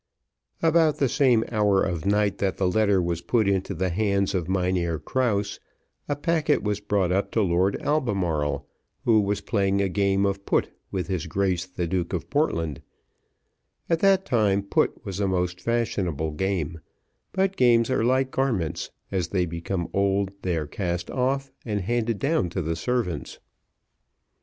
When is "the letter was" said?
2.57-3.21